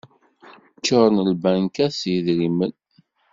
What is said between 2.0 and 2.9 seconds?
yidrimen.